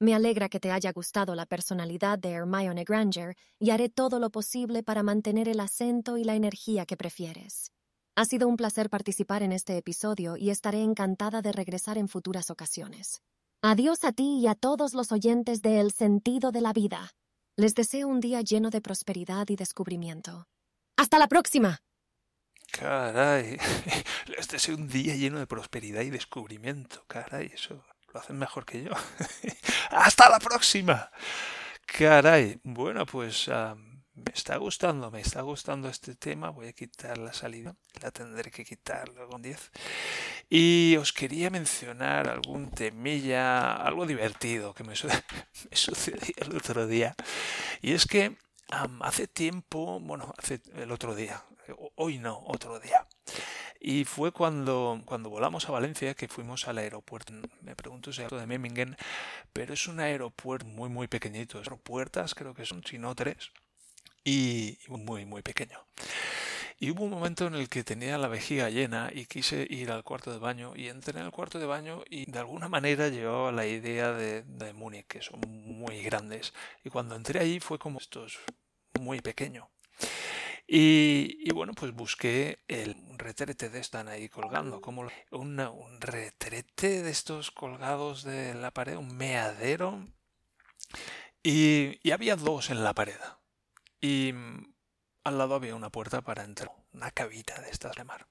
Me 0.02 0.16
alegra 0.16 0.48
que 0.48 0.62
te 0.62 0.72
haya 0.72 0.94
gustado 0.94 1.36
la 1.36 1.46
personalidad 1.46 2.18
de 2.18 2.32
Hermione 2.32 2.86
Granger 2.86 3.36
y 3.60 3.72
haré 3.72 3.90
todo 3.90 4.20
lo 4.20 4.30
posible 4.30 4.82
para 4.82 5.04
mantener 5.04 5.50
el 5.50 5.60
acento 5.60 6.18
y 6.18 6.24
la 6.24 6.36
energía 6.36 6.86
que 6.86 6.96
prefieres. 6.96 7.74
Ha 8.16 8.24
sido 8.24 8.48
un 8.48 8.56
placer 8.56 8.90
participar 8.90 9.44
en 9.44 9.52
este 9.52 9.76
episodio 9.76 10.38
y 10.38 10.52
estaré 10.52 10.84
encantada 10.84 11.42
de 11.42 11.52
regresar 11.52 11.98
en 11.98 12.08
futuras 12.08 12.50
ocasiones. 12.50 13.22
Adiós 13.62 14.06
a 14.06 14.14
ti 14.14 14.40
y 14.40 14.48
a 14.48 14.56
todos 14.56 14.94
los 14.94 15.12
oyentes 15.12 15.62
de 15.62 15.82
El 15.82 15.92
sentido 15.92 16.54
de 16.54 16.62
la 16.62 16.72
vida. 16.72 17.12
Les 17.58 17.76
deseo 17.76 18.08
un 18.08 18.22
día 18.22 18.42
lleno 18.42 18.70
de 18.70 18.80
prosperidad 18.80 19.50
y 19.50 19.58
descubrimiento. 19.58 20.48
¡Hasta 20.96 21.20
la 21.20 21.28
próxima! 21.28 21.80
Caray, 22.72 23.58
les 24.28 24.48
deseo 24.48 24.76
un 24.76 24.88
día 24.88 25.18
lleno 25.18 25.40
de 25.40 25.48
prosperidad 25.48 26.04
y 26.04 26.10
descubrimiento. 26.10 27.04
Caray, 27.08 27.52
eso 27.54 27.84
lo 28.14 28.20
hacen 28.20 28.38
mejor 28.38 28.66
que 28.66 28.84
yo. 28.84 28.92
¡Hasta 29.92 30.30
la 30.30 30.40
próxima! 30.40 31.12
Caray, 31.86 32.60
bueno, 32.64 33.06
pues 33.06 33.50
ah, 33.50 33.76
me 34.14 34.32
está 34.34 34.58
gustando, 34.58 35.10
me 35.12 35.22
está 35.22 35.42
gustando 35.42 35.90
este 35.90 36.16
tema. 36.16 36.50
Voy 36.50 36.68
a 36.68 36.74
quitar 36.74 37.18
la 37.18 37.34
salida, 37.34 37.76
la 38.02 38.12
tendré 38.12 38.52
que 38.52 38.66
quitar 38.66 39.10
luego 39.10 39.36
en 39.38 39.42
10. 39.44 39.72
Y 40.50 40.96
os 40.98 41.14
quería 41.14 41.50
mencionar 41.50 42.28
algún 42.30 42.70
temilla, 42.72 43.74
algo 43.74 44.06
divertido 44.06 44.74
que 44.74 44.84
me, 44.84 44.94
me 45.72 45.76
sucedió 45.76 46.34
el 46.38 46.56
otro 46.56 46.88
día. 46.88 47.16
Y 47.82 47.94
es 47.94 48.06
que 48.06 48.38
hace 49.02 49.28
tiempo, 49.28 50.00
bueno, 50.00 50.34
hace 50.38 50.62
el 50.76 50.92
otro 50.92 51.16
día, 51.16 51.44
hoy 51.96 52.20
no, 52.20 52.40
otro 52.46 52.80
día. 52.80 53.06
Y 53.80 54.04
fue 54.04 54.32
cuando, 54.34 55.02
cuando 55.06 55.30
volamos 55.30 55.68
a 55.70 55.72
Valencia 55.72 56.14
que 56.14 56.28
fuimos 56.28 56.68
al 56.68 56.80
aeropuerto. 56.80 57.34
Me 57.62 57.76
pregunto 57.76 58.12
si 58.12 58.24
de 58.24 58.48
Memmingen, 58.48 58.98
pero 59.54 59.74
es 59.74 59.88
un 59.88 60.02
aeropuerto 60.02 60.66
muy, 60.68 60.90
muy 60.90 61.08
pequeñito. 61.08 61.62
puertas, 61.84 62.36
creo 62.36 62.54
que 62.54 62.66
son, 62.66 62.84
si 62.84 62.98
no 62.98 63.16
tres. 63.16 63.52
Y 64.26 64.78
muy, 64.90 65.26
muy 65.26 65.42
pequeño. 65.42 65.80
Y 66.82 66.92
hubo 66.92 67.04
un 67.04 67.10
momento 67.12 67.48
en 67.48 67.56
el 67.56 67.68
que 67.68 67.84
tenía 67.84 68.18
la 68.18 68.28
vejiga 68.28 68.70
llena 68.70 69.10
y 69.14 69.26
quise 69.26 69.68
ir 69.70 69.92
al 69.92 70.04
cuarto 70.04 70.32
de 70.32 70.40
baño 70.40 70.74
y 70.76 70.88
entré 70.88 71.20
en 71.20 71.26
el 71.26 71.32
cuarto 71.32 71.60
de 71.60 71.66
baño 71.66 72.04
y 72.10 72.30
de 72.30 72.40
alguna 72.40 72.70
manera 72.70 73.10
llevaba 73.10 73.52
la 73.52 73.66
idea 73.66 74.14
de, 74.14 74.44
de 74.44 74.74
Múnich, 74.74 75.08
que 75.08 75.22
son 75.22 75.42
muy 75.50 76.02
grandes. 76.02 76.54
Y 76.84 76.90
cuando 76.90 77.16
entré 77.16 77.40
allí 77.40 77.60
fue 77.60 77.80
como 77.80 78.00
esto 78.00 78.26
es 78.26 78.38
muy 79.00 79.20
pequeño. 79.22 79.70
Y, 80.72 81.52
bueno, 81.52 81.74
pues 81.74 81.94
busqué 81.94 82.60
el 82.68 82.96
retrete 83.18 83.70
de 83.70 83.80
están 83.80 84.08
ahí 84.08 84.30
colgando, 84.30 84.82
como 84.82 85.10
un 85.32 85.98
retrete 86.00 87.02
de 87.02 87.10
estos 87.10 87.50
colgados 87.50 88.24
de 88.24 88.54
la 88.54 88.70
pared, 88.70 88.96
un 88.96 89.18
meadero. 89.18 90.06
Y, 91.42 92.12
había 92.12 92.36
dos 92.36 92.70
en 92.70 92.84
la 92.84 92.94
pared. 92.94 93.18
Y 94.00 94.32
al 95.24 95.40
lado 95.40 95.56
había 95.56 95.74
una 95.74 95.90
puerta 95.90 96.22
para 96.22 96.44
entrar, 96.44 96.72
una 96.94 97.10
cabita 97.10 97.60
de 97.62 97.72
estas 97.72 97.96
de 97.96 98.04
mar. 98.04 98.28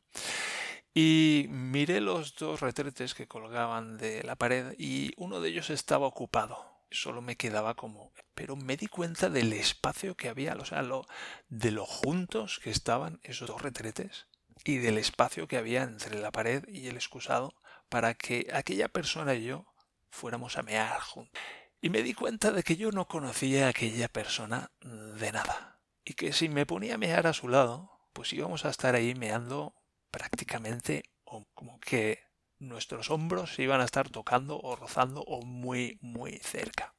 Y 0.94 1.46
miré 1.48 2.00
los 2.00 2.36
dos 2.36 2.60
retretes 2.60 3.14
que 3.14 3.26
colgaban 3.26 3.98
de 3.98 4.22
la 4.22 4.36
pared 4.36 4.76
y 4.78 5.10
uno 5.16 5.40
de 5.40 5.48
ellos 5.48 5.70
estaba 5.70 6.06
ocupado. 6.06 6.77
Solo 6.90 7.20
me 7.20 7.36
quedaba 7.36 7.74
como... 7.74 8.12
Pero 8.34 8.56
me 8.56 8.76
di 8.76 8.86
cuenta 8.86 9.28
del 9.30 9.52
espacio 9.52 10.16
que 10.16 10.28
había, 10.28 10.54
o 10.54 10.64
sea, 10.64 10.82
lo, 10.82 11.06
de 11.48 11.70
lo 11.70 11.86
juntos 11.86 12.60
que 12.62 12.70
estaban 12.70 13.20
esos 13.22 13.48
dos 13.48 13.62
retretes 13.62 14.26
y 14.64 14.78
del 14.78 14.98
espacio 14.98 15.48
que 15.48 15.56
había 15.56 15.82
entre 15.82 16.18
la 16.18 16.32
pared 16.32 16.64
y 16.68 16.88
el 16.88 16.96
excusado 16.96 17.54
para 17.88 18.14
que 18.14 18.48
aquella 18.52 18.88
persona 18.88 19.34
y 19.34 19.44
yo 19.44 19.66
fuéramos 20.10 20.56
a 20.58 20.62
mear 20.62 21.00
juntos. 21.00 21.40
Y 21.80 21.90
me 21.90 22.02
di 22.02 22.14
cuenta 22.14 22.50
de 22.50 22.62
que 22.62 22.76
yo 22.76 22.90
no 22.90 23.06
conocía 23.06 23.66
a 23.66 23.70
aquella 23.70 24.08
persona 24.08 24.72
de 24.80 25.32
nada 25.32 25.80
y 26.04 26.14
que 26.14 26.32
si 26.32 26.48
me 26.48 26.66
ponía 26.66 26.94
a 26.94 26.98
mear 26.98 27.26
a 27.26 27.32
su 27.32 27.48
lado, 27.48 27.92
pues 28.12 28.32
íbamos 28.32 28.64
a 28.64 28.70
estar 28.70 28.94
ahí 28.94 29.14
meando 29.14 29.74
prácticamente 30.10 31.04
o 31.24 31.46
como 31.54 31.78
que 31.80 32.27
nuestros 32.58 33.10
hombros 33.10 33.54
se 33.54 33.62
iban 33.62 33.80
a 33.80 33.84
estar 33.84 34.08
tocando 34.08 34.58
o 34.60 34.76
rozando 34.76 35.22
o 35.22 35.42
muy 35.42 35.98
muy 36.00 36.38
cerca. 36.38 36.94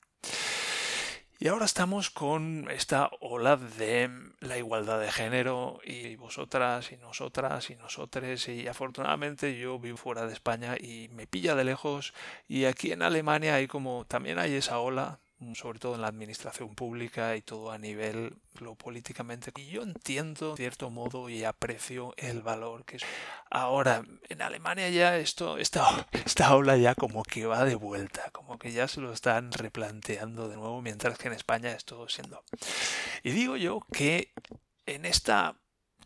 Y 1.42 1.48
ahora 1.48 1.64
estamos 1.64 2.10
con 2.10 2.70
esta 2.70 3.10
ola 3.22 3.56
de 3.56 4.10
la 4.42 4.58
igualdad 4.58 5.00
de 5.00 5.10
género 5.10 5.80
y 5.86 6.18
vosotras 6.18 6.92
y 6.92 6.98
nosotras 6.98 7.70
y 7.70 7.78
nosotres 7.78 8.50
y 8.50 8.68
afortunadamente 8.68 9.58
yo 9.58 9.80
vivo 9.80 9.96
fuera 9.96 10.26
de 10.26 10.34
España 10.34 10.76
y 10.78 11.08
me 11.14 11.28
pilla 11.28 11.56
de 11.56 11.64
lejos 11.64 12.14
y 12.50 12.66
aquí 12.66 12.92
en 12.92 13.04
Alemania 13.04 13.56
hay 13.56 13.68
como 13.68 14.04
también 14.04 14.38
hay 14.38 14.56
esa 14.56 14.80
ola 14.80 15.22
sobre 15.54 15.80
todo 15.80 15.96
en 15.96 16.02
la 16.02 16.08
administración 16.08 16.76
pública 16.76 17.36
y 17.36 17.42
todo 17.42 17.72
a 17.72 17.78
nivel 17.78 18.36
lo 18.60 18.76
políticamente. 18.76 19.52
Y 19.56 19.68
yo 19.68 19.84
entiendo, 19.84 20.52
de 20.52 20.58
cierto 20.58 20.90
modo, 20.90 21.30
y 21.30 21.44
aprecio 21.44 22.14
el 22.18 22.42
valor 22.42 22.86
que 22.86 22.98
es. 22.98 23.04
Ahora, 23.50 24.04
en 24.28 24.42
Alemania 24.42 24.90
ya 24.90 25.18
esto, 25.18 25.58
esta, 25.58 26.08
esta 26.26 26.56
ola 26.56 26.78
ya 26.78 26.96
como 26.96 27.24
que 27.24 27.46
va 27.46 27.64
de 27.64 27.76
vuelta, 27.76 28.30
como 28.32 28.60
que 28.60 28.72
ya 28.72 28.88
se 28.88 29.02
lo 29.02 29.14
están 29.14 29.52
replanteando 29.52 30.50
de 30.50 30.58
nuevo, 30.58 30.82
mientras 30.82 31.18
que 31.18 31.28
en 31.28 31.34
España 31.34 31.72
esto 31.72 32.08
siendo. 32.10 32.44
Y 33.24 33.32
digo 33.32 33.56
yo 33.56 33.82
que 33.92 34.34
en 34.86 35.06
esta 35.06 35.56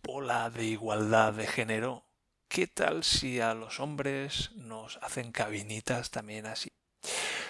ola 0.08 0.50
de 0.50 0.66
igualdad 0.66 1.34
de 1.34 1.48
género, 1.48 2.06
¿qué 2.48 2.68
tal 2.68 3.04
si 3.04 3.40
a 3.40 3.54
los 3.54 3.80
hombres 3.80 4.52
nos 4.56 4.98
hacen 5.02 5.32
cabinitas 5.32 6.12
también 6.12 6.46
así? 6.46 6.72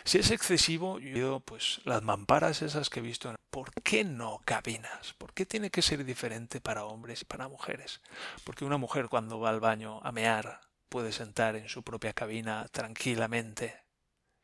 Si 0.05 0.17
es 0.17 0.31
excesivo, 0.31 0.99
yo 0.99 1.39
pues 1.39 1.79
las 1.85 2.03
mamparas 2.03 2.61
esas 2.61 2.89
que 2.89 2.99
he 2.99 3.03
visto, 3.03 3.33
¿por 3.49 3.71
qué 3.83 4.03
no 4.03 4.41
cabinas? 4.43 5.13
¿Por 5.13 5.33
qué 5.33 5.45
tiene 5.45 5.69
que 5.69 5.81
ser 5.81 6.03
diferente 6.03 6.59
para 6.59 6.85
hombres 6.85 7.21
y 7.21 7.25
para 7.25 7.47
mujeres? 7.47 8.01
Porque 8.43 8.65
una 8.65 8.77
mujer 8.77 9.07
cuando 9.07 9.39
va 9.39 9.49
al 9.49 9.61
baño 9.61 10.01
a 10.03 10.11
mear 10.11 10.59
puede 10.89 11.13
sentar 11.13 11.55
en 11.55 11.69
su 11.69 11.83
propia 11.83 12.13
cabina 12.13 12.67
tranquilamente 12.71 13.83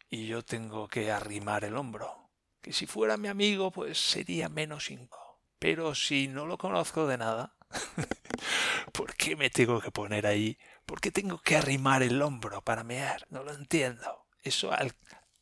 y 0.09 0.27
yo 0.27 0.43
tengo 0.43 0.87
que 0.87 1.11
arrimar 1.11 1.65
el 1.65 1.75
hombro. 1.75 2.31
Que 2.61 2.71
si 2.71 2.85
fuera 2.85 3.17
mi 3.17 3.27
amigo 3.27 3.69
pues 3.71 3.99
sería 3.99 4.47
menos 4.47 4.89
incómodo. 4.89 5.41
Pero 5.59 5.93
si 5.93 6.29
no 6.29 6.45
lo 6.45 6.57
conozco 6.57 7.05
de 7.05 7.17
nada, 7.17 7.57
¿por 8.93 9.13
qué 9.15 9.35
me 9.35 9.49
tengo 9.49 9.81
que 9.81 9.91
poner 9.91 10.25
ahí? 10.25 10.57
¿Por 10.85 11.01
qué 11.01 11.11
tengo 11.11 11.41
que 11.41 11.57
arrimar 11.57 12.01
el 12.01 12.21
hombro 12.21 12.63
para 12.63 12.85
mear? 12.85 13.27
No 13.29 13.43
lo 13.43 13.53
entiendo. 13.53 14.25
Eso 14.41 14.71
al, 14.71 14.95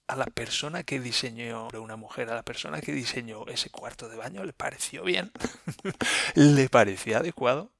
a 0.08 0.16
la 0.16 0.26
persona 0.26 0.84
que 0.84 1.00
diseñó, 1.00 1.68
una 1.74 1.98
mujer, 1.98 2.30
a 2.30 2.36
la 2.36 2.44
persona 2.44 2.82
que 2.82 2.94
diseñó 2.94 3.46
ese 3.48 3.70
cuarto 3.70 4.08
de 4.08 4.16
baño, 4.16 4.44
le 4.44 4.54
pareció 4.54 5.04
bien, 5.04 5.32
le 6.36 6.70
parecía 6.70 7.18
adecuado. 7.18 7.74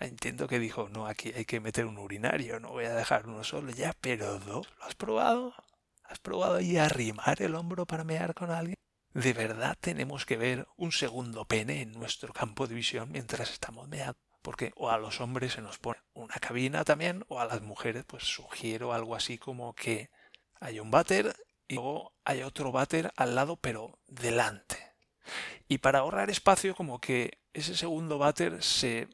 Entiendo 0.00 0.48
que 0.48 0.58
dijo, 0.58 0.88
no, 0.90 1.06
aquí 1.06 1.32
hay 1.34 1.44
que 1.44 1.60
meter 1.60 1.86
un 1.86 1.98
urinario, 1.98 2.58
no 2.58 2.70
voy 2.70 2.86
a 2.86 2.94
dejar 2.94 3.28
uno 3.28 3.44
solo, 3.44 3.70
ya, 3.70 3.94
pero 4.00 4.40
dos, 4.40 4.68
¿lo 4.78 4.84
has 4.84 4.96
probado? 4.96 5.54
¿Has 6.02 6.18
probado 6.18 6.56
ahí 6.56 6.76
arrimar 6.76 7.40
el 7.40 7.54
hombro 7.54 7.86
para 7.86 8.04
mear 8.04 8.34
con 8.34 8.50
alguien? 8.50 8.76
¿De 9.14 9.32
verdad 9.32 9.76
tenemos 9.80 10.26
que 10.26 10.36
ver 10.36 10.66
un 10.76 10.90
segundo 10.90 11.44
pene 11.44 11.82
en 11.82 11.92
nuestro 11.92 12.32
campo 12.32 12.66
de 12.66 12.74
visión 12.74 13.12
mientras 13.12 13.52
estamos 13.52 13.88
meando? 13.88 14.18
Porque 14.42 14.72
o 14.74 14.90
a 14.90 14.98
los 14.98 15.20
hombres 15.20 15.52
se 15.52 15.62
nos 15.62 15.78
pone 15.78 16.00
una 16.12 16.34
cabina 16.34 16.84
también, 16.84 17.24
o 17.28 17.40
a 17.40 17.46
las 17.46 17.62
mujeres, 17.62 18.04
pues 18.04 18.24
sugiero 18.24 18.92
algo 18.92 19.14
así 19.14 19.38
como 19.38 19.72
que 19.74 20.10
hay 20.64 20.80
un 20.80 20.90
váter 20.90 21.36
y 21.68 21.74
luego 21.74 22.14
hay 22.24 22.42
otro 22.42 22.72
váter 22.72 23.12
al 23.16 23.34
lado 23.34 23.58
pero 23.58 23.98
delante. 24.06 24.78
Y 25.68 25.78
para 25.78 25.98
ahorrar 25.98 26.30
espacio 26.30 26.74
como 26.74 27.02
que 27.02 27.38
ese 27.52 27.76
segundo 27.76 28.16
váter 28.16 28.62
se, 28.62 29.08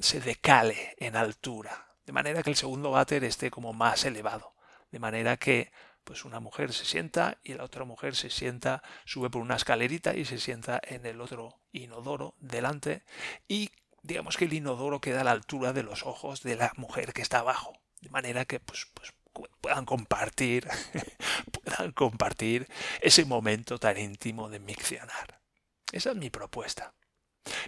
se, 0.00 0.20
decale 0.20 0.94
en 0.96 1.16
altura, 1.16 1.96
de 2.06 2.14
manera 2.14 2.42
que 2.42 2.48
el 2.48 2.56
segundo 2.56 2.90
váter 2.92 3.24
esté 3.24 3.50
como 3.50 3.74
más 3.74 4.06
elevado, 4.06 4.54
de 4.90 4.98
manera 4.98 5.36
que 5.36 5.70
pues 6.02 6.24
una 6.24 6.40
mujer 6.40 6.72
se 6.72 6.86
sienta 6.86 7.38
y 7.44 7.52
la 7.52 7.64
otra 7.64 7.84
mujer 7.84 8.16
se 8.16 8.30
sienta, 8.30 8.82
sube 9.04 9.28
por 9.28 9.42
una 9.42 9.56
escalerita 9.56 10.16
y 10.16 10.24
se 10.24 10.38
sienta 10.38 10.80
en 10.82 11.04
el 11.04 11.20
otro 11.20 11.60
inodoro 11.72 12.36
delante 12.38 13.04
y 13.48 13.70
digamos 14.02 14.38
que 14.38 14.46
el 14.46 14.54
inodoro 14.54 15.02
queda 15.02 15.20
a 15.20 15.24
la 15.24 15.32
altura 15.32 15.74
de 15.74 15.82
los 15.82 16.06
ojos 16.06 16.42
de 16.42 16.56
la 16.56 16.72
mujer 16.76 17.12
que 17.12 17.20
está 17.20 17.40
abajo, 17.40 17.74
de 18.00 18.08
manera 18.08 18.46
que 18.46 18.60
pues, 18.60 18.86
pues 18.94 19.12
puedan 19.60 19.84
compartir, 19.84 20.68
puedan 21.52 21.92
compartir 21.92 22.68
ese 23.00 23.24
momento 23.24 23.78
tan 23.78 23.98
íntimo 23.98 24.48
de 24.48 24.60
miccionar. 24.60 25.40
Esa 25.92 26.10
es 26.10 26.16
mi 26.16 26.30
propuesta. 26.30 26.94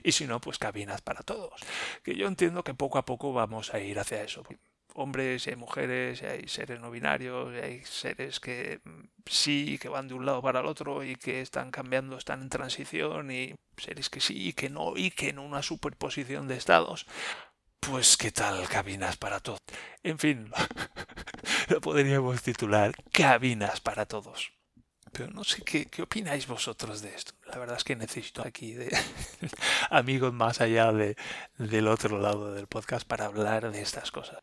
Y 0.03 0.13
si 0.13 0.27
no, 0.27 0.41
pues 0.41 0.59
cabinas 0.59 1.01
para 1.01 1.23
todos. 1.23 1.53
Que 2.03 2.15
yo 2.15 2.27
entiendo 2.27 2.63
que 2.63 2.75
poco 2.75 2.99
a 2.99 3.05
poco 3.05 3.33
vamos 3.33 3.75
a 3.75 3.81
ir 3.81 3.99
hacia 3.99 4.23
eso. 4.23 4.43
Hombres 4.95 5.47
y 5.47 5.57
mujeres, 5.57 6.21
y 6.23 6.27
hay 6.27 6.49
seres 6.49 6.79
no 6.81 6.91
binarios, 6.91 7.55
y 7.55 7.59
hay 7.59 7.85
seres 7.85 8.41
que 8.41 8.81
mm, 8.85 9.05
sí, 9.25 9.79
que 9.81 9.89
van 9.89 10.07
de 10.07 10.15
un 10.15 10.27
lado 10.27 10.43
para 10.43 10.61
el 10.61 10.67
otro 10.67 11.03
y 11.03 11.17
que 11.17 11.41
están 11.41 11.71
cambiando, 11.71 12.19
están 12.19 12.43
en 12.43 12.51
transición, 12.51 13.31
y 13.31 13.55
seres 13.79 14.11
que 14.11 14.21
sí, 14.21 14.49
y 14.49 14.53
que 14.53 14.69
no, 14.69 14.93
y 14.97 15.11
que 15.11 15.31
en 15.31 15.39
una 15.39 15.63
superposición 15.63 16.47
de 16.47 16.57
estados. 16.57 17.07
Pues 17.81 18.17
qué 18.17 18.31
tal 18.31 18.69
cabinas 18.69 19.17
para 19.17 19.41
todos. 19.41 19.61
En 20.03 20.19
fin, 20.19 20.53
lo 21.73 21.81
podríamos 21.81 22.43
titular 22.43 22.93
Cabinas 23.13 23.81
para 23.81 24.05
todos. 24.05 24.53
Pero 25.11 25.31
no 25.31 25.43
sé 25.43 25.63
qué, 25.63 25.89
opináis 26.03 26.47
vosotros 26.47 27.01
de 27.01 27.15
esto. 27.15 27.33
La 27.47 27.59
verdad 27.59 27.79
es 27.79 27.85
que 27.85 27.97
necesito 27.97 28.43
aquí 28.43 28.75
de 28.75 28.95
amigos 29.91 30.35
más 30.35 30.61
allá 30.61 30.93
de, 30.93 31.17
del 31.57 31.89
otro 31.89 32.19
lado 32.19 32.53
del 32.53 32.67
podcast 32.67 33.07
para 33.07 33.25
hablar 33.25 33.71
de 33.73 33.81
estas 33.81 34.11
cosas. 34.11 34.43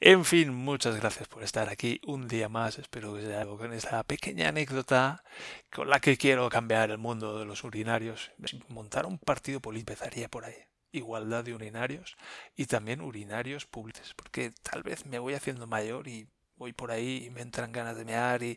En 0.00 0.26
fin, 0.26 0.52
muchas 0.52 0.96
gracias 0.96 1.26
por 1.26 1.42
estar 1.42 1.70
aquí 1.70 2.00
un 2.04 2.28
día 2.28 2.50
más. 2.50 2.78
Espero 2.78 3.14
que 3.14 3.22
sea 3.22 3.46
con 3.46 3.72
esta 3.72 4.02
pequeña 4.02 4.48
anécdota 4.48 5.24
con 5.72 5.88
la 5.88 6.00
que 6.00 6.18
quiero 6.18 6.50
cambiar 6.50 6.90
el 6.90 6.98
mundo 6.98 7.38
de 7.38 7.46
los 7.46 7.64
urinarios. 7.64 8.30
Montar 8.68 9.06
un 9.06 9.18
partido 9.18 9.60
político 9.60 9.92
empezaría 9.92 10.28
por 10.28 10.44
ahí 10.44 10.56
igualdad 10.94 11.44
de 11.44 11.54
urinarios 11.54 12.16
y 12.56 12.66
también 12.66 13.00
urinarios 13.00 13.66
públicos, 13.66 14.14
porque 14.16 14.52
tal 14.62 14.82
vez 14.82 15.06
me 15.06 15.18
voy 15.18 15.34
haciendo 15.34 15.66
mayor 15.66 16.08
y 16.08 16.26
voy 16.56 16.72
por 16.72 16.90
ahí 16.90 17.24
y 17.26 17.30
me 17.30 17.42
entran 17.42 17.72
ganas 17.72 17.96
de 17.96 18.04
mear 18.04 18.42
y 18.42 18.56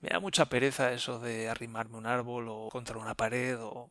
me 0.00 0.08
da 0.08 0.20
mucha 0.20 0.46
pereza 0.46 0.92
eso 0.92 1.18
de 1.20 1.48
arrimarme 1.48 1.98
un 1.98 2.06
árbol 2.06 2.48
o 2.48 2.68
contra 2.70 2.98
una 2.98 3.14
pared 3.14 3.58
o 3.60 3.90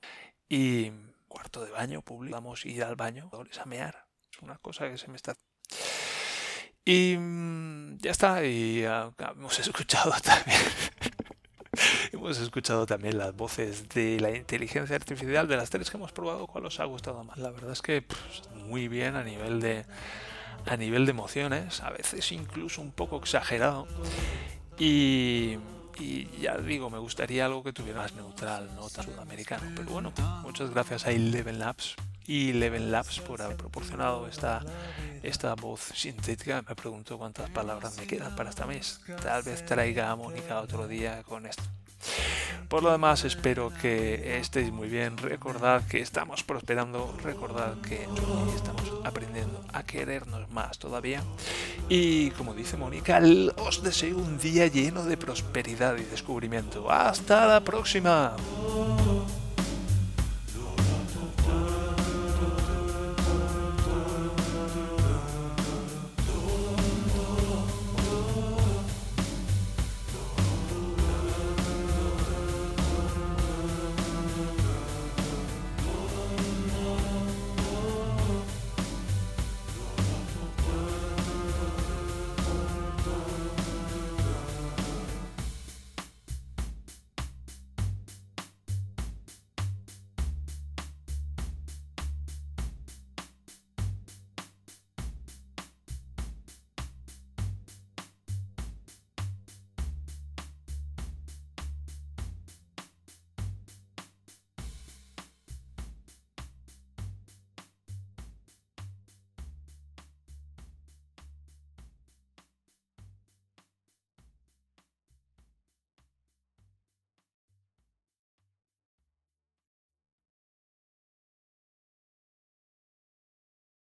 y 0.50 0.92
cuarto 1.28 1.64
de 1.64 1.72
baño 1.72 2.02
público, 2.02 2.36
vamos 2.36 2.66
a 2.66 2.68
ir 2.68 2.84
al 2.84 2.96
baño 2.96 3.30
a 3.32 3.66
mear. 3.66 4.06
Es 4.32 4.40
una 4.42 4.58
cosa 4.58 4.90
que 4.90 4.98
se 4.98 5.08
me 5.08 5.16
está 5.16 5.36
y 6.86 7.16
mm, 7.18 7.98
ya 8.00 8.12
está, 8.12 8.44
y 8.46 8.84
ah, 8.86 9.12
hemos 9.18 9.58
escuchado 9.68 10.14
también 10.22 10.60
hemos 12.24 12.40
escuchado 12.40 12.86
también 12.86 13.18
las 13.18 13.36
voces 13.36 13.90
de 13.90 14.20
la 14.20 14.36
inteligencia 14.36 14.96
artificial 14.96 15.48
de 15.48 15.58
las 15.58 15.70
tres 15.70 15.90
que 15.90 15.98
hemos 15.98 16.12
probado, 16.14 16.48
¿cuál 16.48 16.66
os 16.66 16.80
ha 16.80 16.86
gustado 16.86 17.24
más? 17.24 17.38
La 17.38 17.52
verdad 17.52 17.72
es 17.72 17.82
que 17.82 18.02
pues, 18.02 18.44
muy 18.66 18.88
bien 18.88 19.16
a 19.16 19.24
nivel 19.24 19.60
de 19.60 19.86
a 20.66 20.78
nivel 20.78 21.06
de 21.06 21.12
emociones, 21.12 21.82
a 21.82 21.90
veces 21.90 22.32
incluso 22.32 22.82
un 22.82 22.92
poco 22.92 23.18
exagerado. 23.18 23.86
Y, 24.80 25.58
y 26.00 26.30
ya 26.40 26.58
digo, 26.58 26.90
me 26.90 26.98
gustaría 26.98 27.46
algo 27.46 27.62
que 27.62 27.74
tuviera 27.74 28.00
más 28.00 28.14
neutral, 28.14 28.70
no 28.76 28.90
tan 28.90 29.04
sudamericano. 29.04 29.64
Pero 29.76 29.90
bueno, 29.90 30.14
muchas 30.42 30.70
gracias 30.70 31.06
a 31.06 31.12
Eleven 31.12 31.60
Labs 31.60 31.96
y 32.26 32.52
Eleven 32.52 32.92
Labs 32.92 33.20
por 33.20 33.42
haber 33.42 33.58
proporcionado 33.58 34.28
esta, 34.28 34.62
esta 35.22 35.54
voz 35.56 35.82
sintética. 35.94 36.64
Me 36.68 36.76
pregunto 36.76 37.18
cuántas 37.18 37.50
palabras 37.50 37.98
me 37.98 38.08
quedan 38.08 38.34
para 38.38 38.50
esta 38.50 38.66
mes. 38.66 39.02
Tal 39.22 39.44
vez 39.44 39.66
traiga 39.66 40.10
a 40.10 40.16
Mónica 40.16 40.62
otro 40.62 40.88
día 40.88 41.24
con 41.24 41.46
esto. 41.46 41.64
Por 42.68 42.82
lo 42.82 42.92
demás, 42.92 43.24
espero 43.24 43.72
que 43.82 44.40
estéis 44.40 44.72
muy 44.72 44.88
bien. 44.88 45.18
Recordad 45.18 45.86
que 45.88 46.02
estamos 46.02 46.44
prosperando, 46.44 47.16
recordad 47.24 47.76
que 47.88 48.08
estamos 48.56 48.92
aprendiendo 49.04 49.64
a 49.72 49.84
querernos 49.84 50.50
más 50.50 50.80
todavía. 50.80 51.22
Y 51.90 52.32
como 52.32 52.54
dice 52.54 52.78
Mónica, 52.78 53.22
os 53.58 53.84
deseo 53.84 54.18
un 54.18 54.40
día 54.40 54.68
lleno 54.68 55.06
de 55.06 55.18
prosperidad 55.18 55.98
y 55.98 56.04
descubrimiento. 56.04 56.90
Hasta 56.90 57.46
la 57.46 57.62
próxima. 57.62 58.36